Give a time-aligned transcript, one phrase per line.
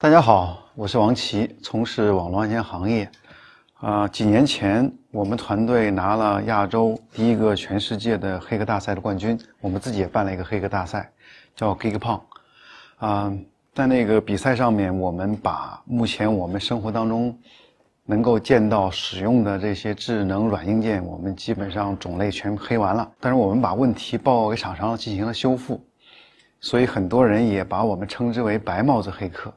[0.00, 3.10] 大家好，我是王琦，从事网络安全行业。
[3.80, 11.10] 啊，几年前我们团队拿了亚洲第一个全世界的黑客大赛的冠军，我们自己也办了一个黑客大赛，
[11.56, 12.20] 叫 GeekPong。
[12.98, 13.36] 啊，
[13.74, 17.36] 在那个比赛上面，我们把目前我们生活当中
[18.04, 23.10] 能够见到使用的这些智能软硬件，我们基本上种类全黑完了。
[23.18, 25.84] 但是我们把问题报告给厂商进行了修复，
[26.60, 29.52] 所以很多人也把我们称之为“白帽子黑客”。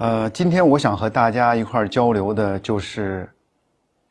[0.00, 3.30] 呃，今天我想和大家一块儿交流的就是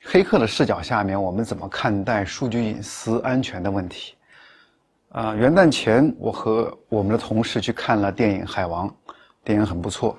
[0.04, 4.14] 黑客的视角下面，我们怎么看待数据隐私安全的问题。
[5.10, 8.88] 啊，元旦前我和我们的同事去看了电影《海王》，
[9.44, 10.16] 电影很不错。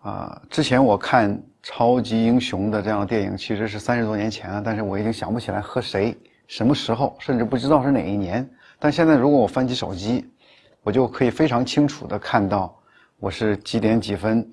[0.00, 6.16] 啊，之前我看超级英雄的这样的电影其实是三十多年前了，但是我已经想不起来和谁、
[6.46, 8.48] 什么时候，甚至不知道是哪一年。
[8.78, 10.26] 但现在如果我翻起手机，
[10.82, 12.74] 我就可以非常清楚的看到
[13.18, 14.50] 我是几点几分。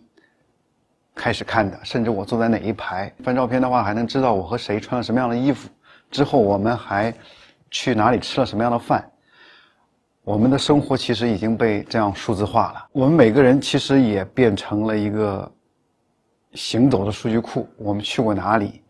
[1.18, 5.68] 开始看的，甚至我坐在哪一排，翻照片的话还能知道我和谁穿了什么样的衣服。
[6.12, 7.14] 之后我们还
[7.72, 9.04] 去哪里吃了什么样的饭。
[10.24, 12.86] 我们的生活其实已经被这样数字化了。
[12.92, 15.52] 我们每个人其实也变成了一个
[16.54, 17.68] 行走的数据库。
[17.78, 18.82] 我们去过哪里，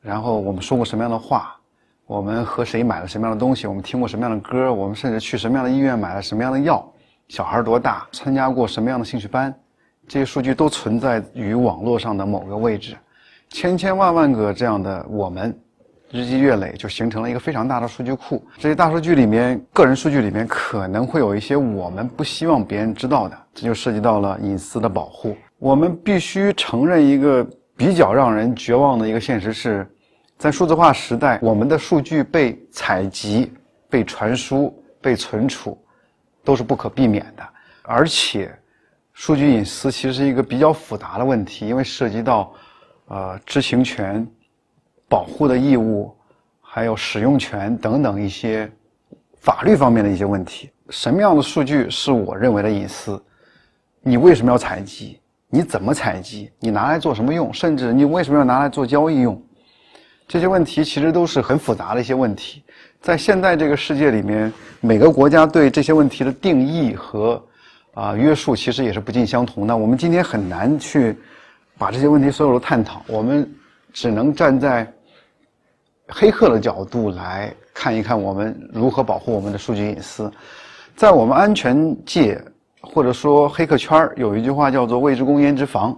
[0.00, 1.54] 然后我们说过什么样的话，
[2.06, 6.86] 我们和谁买了什么样的东西，我们听过什么样的歌，我们甚至去什么样的医院买了什么样的药，
[7.28, 9.54] 小孩多大，参加过什么样的兴趣班。
[10.06, 12.96] 这些数据都存在于网络上的某个位置，
[13.48, 15.56] 千千万万个这样的我们，
[16.10, 18.46] 日积月累就形成了一个非常大的数据库。
[18.58, 25.36] 这些大数据里面，个人数据里面可能会有一些我们不希望别人知道的，这就涉及到了隐私的保护。
[25.58, 27.44] 我们必须承认一个
[27.74, 29.86] 比较让人绝望的一个现实是，
[30.36, 33.50] 在数字化时代，我们的数据被采集、
[33.88, 35.76] 被传输、被存储，
[36.44, 37.42] 都是不可避免的，
[37.82, 38.54] 而且。
[39.14, 42.52] 数据隐私其实是一个比较复杂的问题，因为涉及到，
[43.06, 44.26] 呃，知情权、
[45.08, 46.12] 保护的义务，
[46.60, 48.70] 还有使用权等等一些
[49.36, 50.68] 法律方面的一些问题。
[50.90, 53.22] 什么样的数据是我认为的隐私？
[54.02, 55.20] 你为什么要采集？
[55.48, 56.50] 你怎么采集？
[56.58, 57.54] 你拿来做什么用？
[57.54, 59.40] 甚至你为什么要拿来做交易用？
[60.26, 62.64] 这些问题其实都是很复杂的一些问题。
[63.00, 67.40] 在现在这个世界里面，每个国家对这些问题的定义和。
[67.94, 69.76] 啊，约束其实也是不尽相同的。
[69.76, 71.16] 我们今天很难去
[71.78, 73.48] 把这些问题所有的探讨，我们
[73.92, 74.92] 只能站在
[76.08, 80.30] 黑客的角度来看一看我们如何保护我们的数据隐私。
[80.96, 82.40] 在我们安全界
[82.80, 85.96] 或者说黑客圈有一句话叫做“未知攻焉之防”，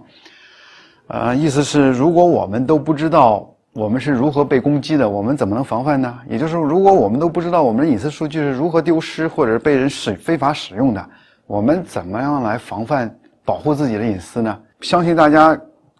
[1.07, 6.17] 呃，意思是如果我们都不知道我们是如何被攻击的，我们怎么能防范呢？
[6.29, 11.09] 也就是说，如果我们都不知道我们的隐私数据是如何丢失或者是被人使非法使用的。
[11.47, 13.09] 我们怎么样来防范、
[13.45, 14.61] 保护自己的隐私呢？
[14.81, 15.57] 相信大家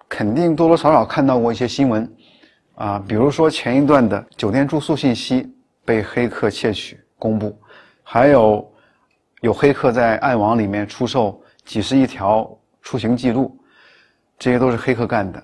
[0.09, 2.13] 肯定多多少少看到过一些新闻，
[2.75, 5.49] 啊，比如说前一段的酒店住宿信息
[5.85, 7.57] 被黑客窃取公布，
[8.03, 8.73] 还有
[9.39, 12.45] 有黑客在暗网里面出售几十亿条
[12.81, 13.57] 出行记录，
[14.37, 15.41] 这些都是黑客干的。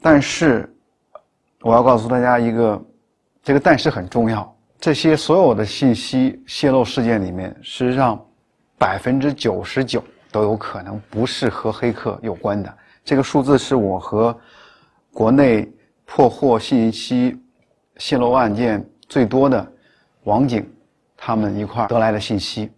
[0.00, 0.74] 但是
[1.60, 2.82] 我要告诉大家一个，
[3.42, 8.18] 这个但是很重要，这些所有的信息泄露事件里面，事实上。
[8.80, 10.02] 百分之九十九
[10.32, 12.78] 都有可能不是和黑客有关的。
[13.04, 14.34] 这个数字是我和
[15.12, 15.70] 国内
[16.06, 17.38] 破获信息
[17.98, 19.70] 泄露案件最多的
[20.24, 20.66] 网警
[21.14, 22.70] 他们一块得来的信息。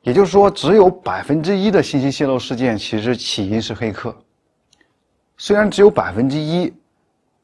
[0.00, 4.16] 也就是说，只有百分之一的信息泄露事件其实起因是黑客。
[5.36, 6.72] 虽然只有百分之一，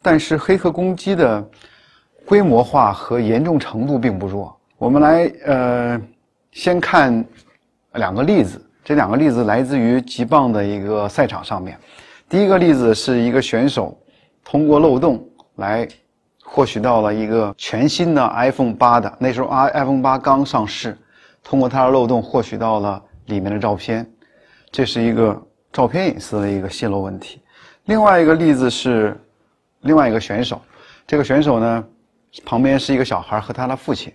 [0.00, 1.46] 但是黑客攻击的
[2.24, 4.58] 规模化和严重程度并不弱。
[4.78, 6.00] 我们来呃，
[6.52, 7.22] 先看。
[7.94, 11.76] 两个例子，这两个例子来自于极棒的一个赛场上面。
[12.28, 13.98] 第一个例子是一个选手
[14.44, 15.88] 通过漏洞来
[16.44, 20.96] 获取到了一个全新的 iPhone 八的，那时候 iPhone 八刚上市，
[21.42, 24.08] 通过它的漏洞获取到了里面的照片，
[24.70, 25.36] 这是一个
[25.72, 27.40] 照片隐私的一个泄露问题。
[27.86, 29.20] 另外一个例子是
[29.80, 30.62] 另外一个选手，
[31.08, 31.84] 这个选手呢
[32.44, 34.12] 旁边是一个小孩和他的父亲，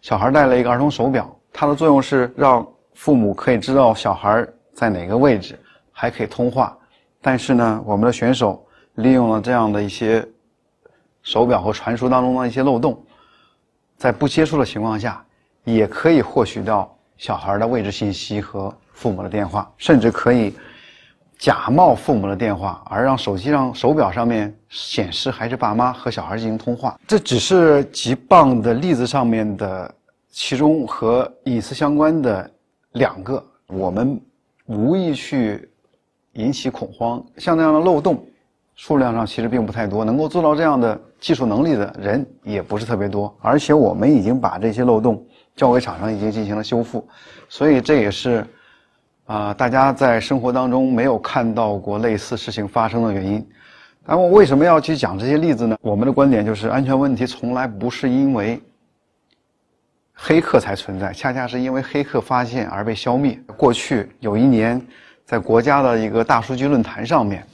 [0.00, 2.64] 小孩戴了一个儿童手表，它的作用是让。
[2.96, 5.56] 父母可以知道小孩在哪个位置，
[5.92, 6.76] 还可以通话。
[7.20, 10.26] 但是呢，我们的选手利用了这样的一些
[11.22, 12.98] 手表和传输当中的一些漏洞，
[13.98, 15.22] 在不接触的情况下，
[15.62, 20.54] 也可以获取到小孩的位置信息和父母的电话，甚至可以
[21.38, 26.98] 假冒父母的电话，而让手机上、手表上面显示还是爸妈和小孩进行通话。
[27.06, 29.94] 这只是极棒的例子上面的
[30.30, 32.50] 其中和隐私相关的。
[32.96, 34.18] 两个，我们
[34.64, 35.68] 无意去
[36.32, 37.22] 引起恐慌。
[37.36, 38.24] 像那样的漏洞，
[38.74, 43.34] 数量上其实并不太多，能够做到这样的技术能力的人也不是特别多。
[43.42, 45.22] 而且我们已经把这些漏洞
[45.54, 47.06] 交给厂商，已经进行了修复，
[47.50, 48.46] 所以这也是
[49.26, 53.46] 啊，大家在生活当中没有看到过类似事情发生的原因。
[54.06, 55.76] 那么为什么要去讲这些例子呢？
[55.82, 58.58] 我们的观点就是，安全问题从来不是因为。
[60.18, 63.38] 黑客才存在，恰恰是因为黑客发现而被消灭。
[63.54, 64.80] 过去有一年，
[65.26, 67.46] 在国家的一个大数据论坛上面，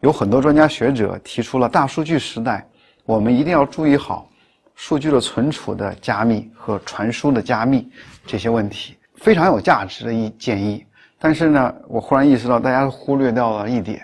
[0.00, 2.64] 有很多专家学者提出了大数据时代，
[3.06, 4.28] 我们一定要注意好
[4.74, 7.90] 数据的存储的加密和传输的加密
[8.26, 10.84] 这些问题，非常有价值的一建议。
[11.18, 14.02] 但是呢，我忽然意识到，大家忽略掉了一点：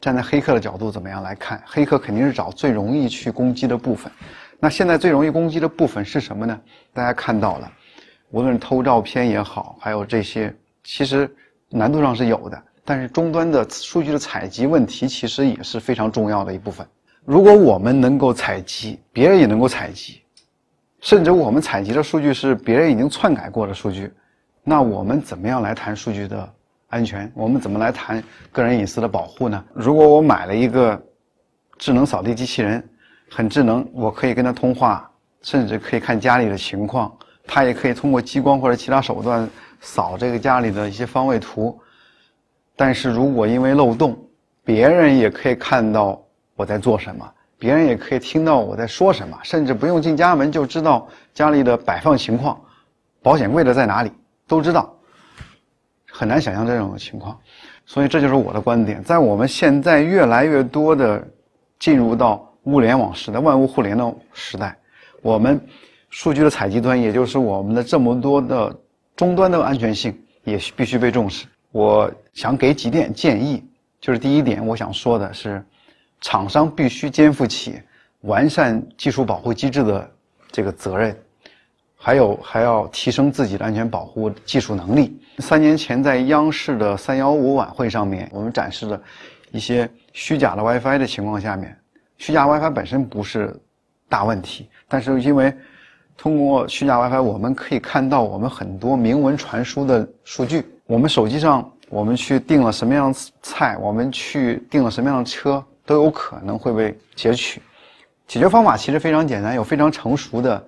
[0.00, 1.60] 站在黑客的角度，怎么样来看？
[1.66, 4.10] 黑客肯定是找最容易去攻击的部分。
[4.64, 6.60] 那现在最容易攻击的部分是什么呢？
[6.92, 7.68] 大家看到了，
[8.30, 10.54] 无论偷照片也好，还有这些，
[10.84, 11.28] 其实
[11.68, 12.62] 难度上是有的。
[12.84, 16.86] 但是终端的数据的采集问题，其实也是非常重要的一部分。
[17.24, 20.20] 如果我们能够采集，别人也能够采集，
[21.00, 24.12] 甚至我们采集的数据是别人已经篡改过的数据，
[24.62, 26.48] 那我们怎么样来谈数据的
[26.86, 27.28] 安全？
[27.34, 28.22] 我们怎么来谈
[28.52, 29.64] 个人隐私的保护呢？
[29.74, 31.02] 如果我买了一个
[31.78, 32.88] 智能扫地机器人，
[33.34, 37.10] 很智能，我可以跟他通话，甚至可以看家里的情况。
[37.46, 39.48] 他也可以通过激光或者其他手段
[39.80, 41.80] 扫这个家里的一些方位图。
[42.76, 44.16] 但是如果因为漏洞，
[44.62, 46.22] 别人也可以看到
[46.56, 47.26] 我在做什么，
[47.58, 52.60] 别人也可以听到我在说什么，甚至不用进家门就知道家里的摆放情况，
[53.22, 54.12] 保险柜的在哪里
[54.46, 54.94] 都知道。
[56.10, 57.40] 很难想象这种情况，
[57.86, 59.02] 所以这就是我的观点。
[59.02, 61.26] 在我们现在越来越多的
[61.78, 62.46] 进入到。
[62.64, 64.76] 物联网时代，万物互联的时代，
[65.20, 65.60] 我们
[66.10, 68.74] 数据的采集端，也就是我们的这么多的
[69.16, 71.46] 终端的安全性，也必须被重视。
[71.70, 73.64] 我想给几点建议，
[74.00, 75.64] 就是第一点，我想说的是，
[76.20, 77.80] 厂商必须肩负起
[78.20, 80.10] 完善技术保护机制的
[80.50, 81.16] 这个责任，
[81.96, 85.18] 还有还要提升自己的安全保护技术能力。
[85.38, 89.00] 三年前在央视的三幺五晚会上面，我们展示了
[89.50, 91.76] 一些虚假的 WiFi 的情况下面。
[92.22, 93.52] 虚假 WiFi 本身不是
[94.08, 95.52] 大问题，但是因为
[96.16, 100.64] 通过虚假 WiFi，我们可以看到我们很多明文传输的数据。
[100.86, 107.60] 我们手机上，我们去订了什么样的菜，我们去订了什么样的车，都有可能会被截取。
[108.28, 110.64] 解决方法其实非常简单，有非常成熟的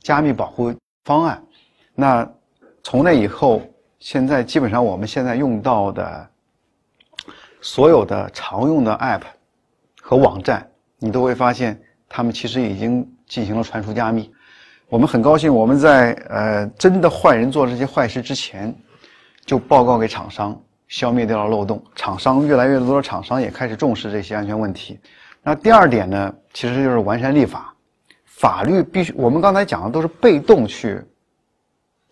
[0.00, 0.70] 加密保护
[1.04, 1.42] 方案。
[1.94, 2.30] 那
[2.82, 3.62] 从那以后，
[4.00, 6.28] 现在基本上我们现在用到的
[7.62, 9.22] 所有的常用的 App
[10.02, 10.68] 和网站。
[11.04, 11.78] 你都会发现，
[12.08, 14.32] 他们其实已经进行了传输加密。
[14.88, 18.74] 我们很高兴，我们在呃真的坏人做这些坏事之前，
[19.44, 20.58] 就报告给厂商，
[20.88, 21.84] 消灭掉了漏洞。
[21.94, 24.98] 厂商越来越多的厂商也开始重视这些安全问题。
[25.42, 27.74] 那第二点呢，其实就是完善立法，
[28.24, 29.12] 法律必须。
[29.14, 31.02] 我们刚才讲的都是被动去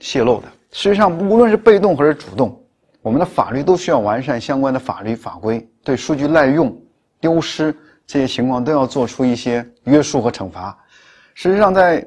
[0.01, 2.63] 泄露的，实际上无论是被动还是主动，
[3.01, 6.79] 我们的法律都需要完善相关的法律法规，对数据滥用、
[7.19, 7.75] 丢失。
[8.07, 10.77] 这些情况都要做出一些约束和惩罚。
[11.35, 12.07] 实际上，在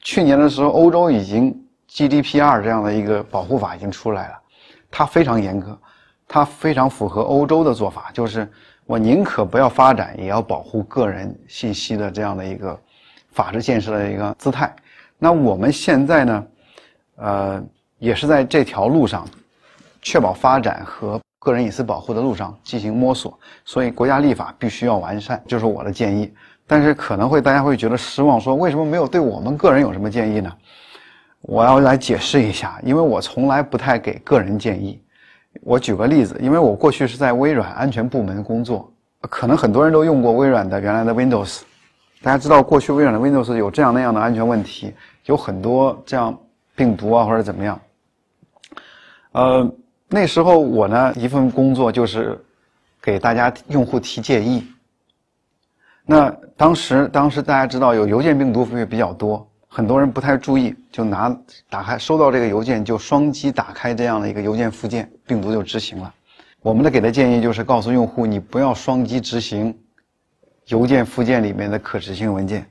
[0.00, 1.54] 去年的时候，欧洲已经
[1.88, 4.34] GDPR 这样的一个保护法已经出来了，
[4.90, 5.78] 它非常严格，
[6.26, 8.50] 它非常符合欧洲的做法，就是
[8.86, 12.76] 我宁可不要发展，也要保护个人信息的这样的一个
[13.30, 14.74] 法治建设的一个姿态。
[15.18, 16.46] 那我们现在呢，
[17.16, 17.62] 呃，
[17.98, 19.28] 也是在这条路上，
[20.00, 21.21] 确保发展和。
[21.42, 26.32] 个人隐私保护的路上进行摸索，所以国家立法必须要完善，就是我的建议。
[26.68, 30.52] 但是可能会大家会觉得失望，说为什么没有对我们个人有什么建议呢？
[31.40, 35.02] 我要来解释一下，因为我从来不太给个人建议。
[35.62, 38.88] 我举个例子，因为我过去是在微软安全部门工作，
[39.22, 41.62] 可能很多人都用过微软的原来的 Windows。
[42.22, 44.94] 大家知道过去微软的 Windows 有这样那样的安全问题，
[45.26, 46.38] 有很多这样
[46.76, 47.80] 病毒啊或者怎么样，
[49.32, 49.68] 呃。
[50.14, 52.38] 那时候我呢一份工作就是
[53.00, 54.66] 给大家用户提建议。
[56.04, 61.34] 那当时当时大家知道有邮件病毒会比较多，很多人不太注意，就拿
[61.70, 66.12] 打开收到这个邮件就双击打开这样的一个邮件附件，病毒就执行了。
[66.60, 69.74] 我们的给的建议就是告诉用户你不要双击执行
[70.66, 72.66] 邮件附件里面的可执行文件。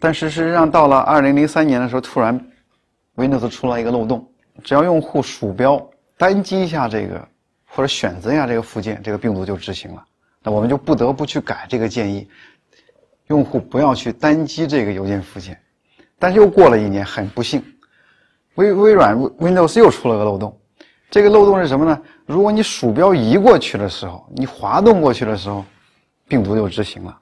[0.00, 2.44] 但是事实上到了二零零三年的时候，突然
[3.14, 4.28] Windows 出了一个漏洞，
[4.64, 5.80] 只要用户鼠标。
[6.16, 7.28] 单击一下这个，
[7.66, 10.04] 或者选择一下这个附件，这个病毒就执行了。
[10.42, 12.28] 那我们就不得不去改这个建议，
[13.28, 15.58] 用户不要去单击这个邮件附件。
[16.18, 17.62] 但是又过了一年，很不幸，
[18.54, 20.56] 微微软 Windows 又出了个漏洞，
[21.10, 22.00] 这个漏洞是什么呢？
[22.26, 25.64] 如果你鼠标移过去的时候，你滑动过去的时候，
[26.28, 27.18] 病毒就执行了。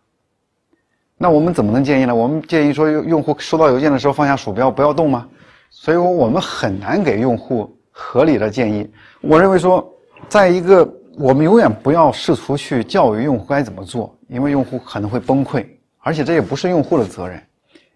[1.16, 2.14] 那我们怎么能建议呢？
[2.14, 5.28] 我们建议说，用户收到邮件的时候放下鼠标，不要动吗？
[5.70, 8.90] 所以，我们很难给用户合理的建议。
[9.20, 9.88] 我认为说，
[10.28, 10.84] 在一个
[11.16, 15.64] 我们永远不要试图去教育用户该怎么做，因为用户可能会崩溃，
[16.00, 17.40] 而且这也不是用户的责任。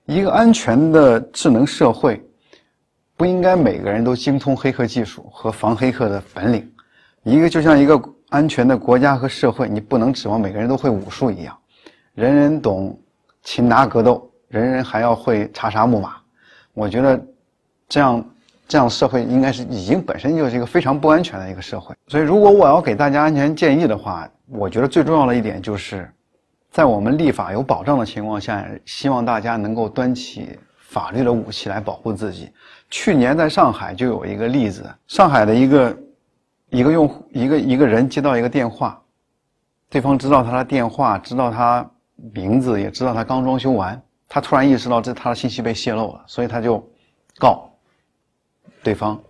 [0.04, 2.22] 一个安全的智能社会。
[3.18, 6.70] 不应该每个人都精通黑客技术和防黑客的本领，
[7.22, 7.98] 一个就像一个
[8.28, 11.56] 安全的国家和社会，你不能指望每个人都会武术一样，
[12.14, 12.94] 人人懂
[13.42, 16.16] 擒拿格斗，人人还要会查杀木马。
[16.74, 17.18] 我觉得
[17.88, 18.22] 这样
[18.68, 21.94] 这样社会应该是已经本身就是一个非常不安全的一个社会。
[22.08, 26.10] 所以，如果我要给大家安全建议的话，我觉得最重要的一点就是，
[26.70, 32.50] 在我们立法有保障的情况下，希望大家能够端起法律的武器来保护自己。
[32.90, 35.98] 去年在上海就有一个例子，上海的一个
[36.70, 39.00] 一个用户一个一个人接到一个电话，
[39.88, 41.88] 对方知道他的电话，知道他
[42.32, 46.82] 名字，也知道他刚装修完，他突然意识到这他的信息被泄露了，所以他就
[47.38, 47.68] 告
[48.86, 49.20] 对方，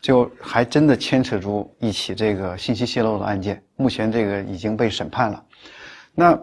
[0.00, 5.44] 就还真的牵扯出一起这个信息泄露的案件，目前这个已经被审判了。
[6.16, 6.36] 那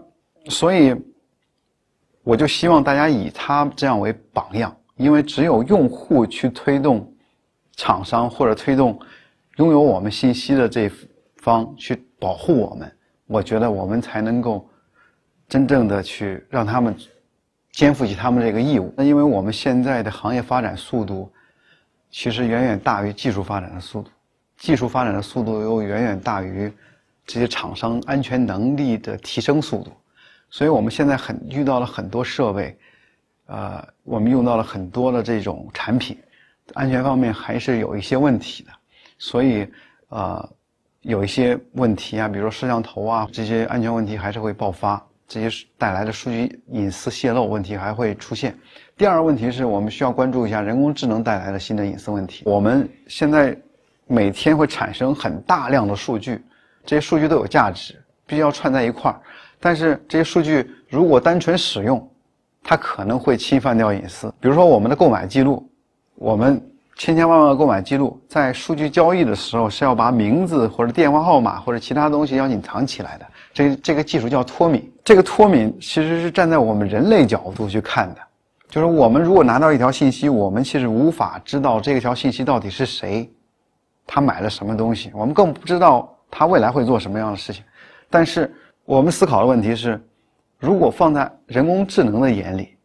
[0.47, 0.95] 所以
[2.23, 4.73] 我就希望大家以他这样为榜样。
[4.95, 7.13] 因为只有用户去推动
[7.75, 8.97] 厂商或者推动
[9.57, 10.89] 拥有我们信息的这
[11.39, 12.89] 方去保护我们，
[13.27, 14.65] 我觉得我们才能够
[15.49, 16.95] 真正的去让他们
[17.73, 18.93] 肩负起他们这个义务。
[18.95, 21.29] 那因为我们现在的行业发展速度
[22.17, 24.09] 其实远远大于技术发展的速度，
[24.55, 26.71] 技术发展的速度又远远大于
[27.25, 29.91] 这些厂商安全能力的提升速度，
[30.49, 32.73] 所以我们现在很遇到了很多设备。
[33.47, 36.17] 呃，我们用到了很多的这种产品，
[36.73, 38.71] 安全方面还是有一些问题的，
[39.17, 39.69] 所以
[40.07, 40.49] 呃，
[41.01, 48.55] 有一些问题啊，比如说摄像头啊，这些安全问题还是会爆发，这些带来的数据隐私泄露问题还会出现。
[48.95, 52.43] 第二个问题是我们需要关注一下人工智能带来的新的隐私问题。
[52.45, 53.57] 我们现在
[54.07, 56.41] 每天会产生很大量的数据，
[56.85, 59.19] 这些数据都有价值，必须要串在一块儿，
[59.59, 62.07] 但是这些数据如果单纯使用，
[62.63, 65.67] 它可能会侵犯掉隐私，比如说我们的购买记录，
[66.15, 66.61] 我们
[66.95, 73.25] 千千万万个购买记录，在数据交易的时候是要把名字或者电话号码或者其他东西要隐藏起来的。
[73.51, 74.89] 这这个技术叫脱敏。
[75.05, 78.21] 这个脱敏其实是站在我们人类角度去看的，
[78.67, 83.31] 就是我们如果拿到一条信息，我们其实无法知道这条信息到底是谁，
[84.05, 87.63] 他买了什么东西，我们更不知道他未来会做什么样的事情。
[88.09, 89.97] 但是我们思考的问题是。
[90.57, 92.75] 如果放在人工智能的眼里，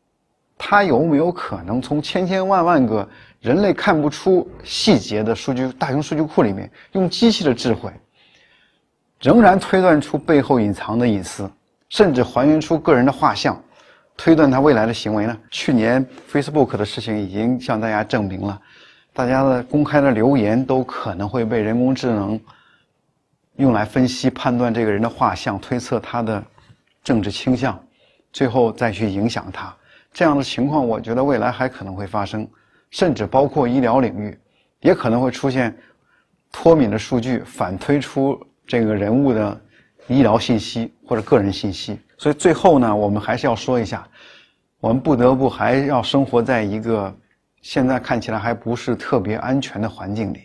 [0.59, 3.09] 它有没有可能从千千万万个
[3.41, 7.91] 人类看不出细节的数据大型数据库里面，用机器的智慧，
[9.21, 11.49] 仍然推断出背后隐藏的隐私，
[11.91, 13.63] 甚至还原出个人的画像，
[14.17, 15.39] 推断他未来的行为呢？
[15.51, 18.59] 去年 Facebook 的事情已经向大家证明了，
[19.13, 22.41] 大家的公开的留言都可能会被人工智能
[23.57, 26.43] 用来分析判断这个人的画像，推测他的。
[27.03, 27.83] 政治倾向，
[28.31, 29.75] 最后再去影响他，
[30.13, 32.47] 这样的情况，我觉得未来还可能会发生，
[32.91, 34.39] 甚至包括医疗领域，
[34.81, 35.75] 也可能会出现
[36.53, 39.59] 脱敏的数据反推出这个人物的
[40.07, 41.99] 医疗信息或者个人信息。
[42.19, 44.07] 所以最后呢，我们还是要说一下，
[44.81, 47.15] 我们不得不还要生活在一个
[47.63, 50.41] 现在看起来还不是特别安全的环境里。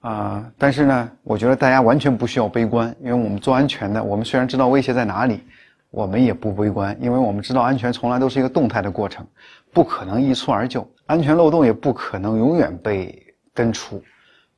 [0.00, 5.42] 啊，但是呢，我觉得大家完全不需要悲观，因为我们做安全的，我们虽然知道威胁在哪里，
[5.90, 9.26] 我们也不悲观，因为我们知道安全从来都是一个动态的过程，
[9.72, 13.20] 不可能一蹴而就，安全漏洞也不可能永远被
[13.52, 14.00] 根除。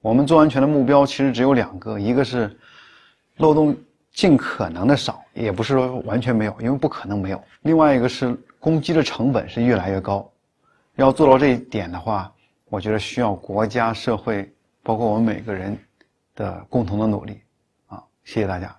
[0.02, 2.54] 我们做安全的目标其实只有两个，一个是
[3.38, 3.74] 漏洞
[4.12, 10.30] 尽可能的少，也不是说完全没有，因为不可能没有；另外一个是攻击的成本是越来越高，
[10.96, 12.32] 要做到这一点的话，
[12.68, 14.50] 我觉得需要国家社会。
[14.82, 15.78] 包括我们每个人
[16.34, 17.38] 的共同的努力，
[17.86, 18.74] 啊，谢谢大家。